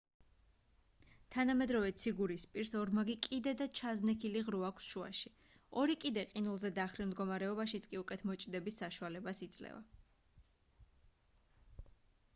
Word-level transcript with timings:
თანამედროვე 1.33 1.89
ციგურის 2.03 2.45
პირს 2.53 2.71
ორმაგი 2.83 3.15
კიდე 3.25 3.51
და 3.59 3.67
ჩაზნექილი 3.79 4.41
ღრუ 4.47 4.63
აქვს 4.69 4.87
შუაში 4.93 5.31
ორი 5.83 5.95
კიდე 6.05 6.23
ყინულზე 6.31 6.71
დახრილ 6.79 7.07
მდგომარეობაშიც 7.11 7.87
კი 7.91 7.99
უკეთ 8.03 8.23
მოჭიდების 8.31 8.81
საშუალებას 8.85 9.43
იძლევა 9.49 9.83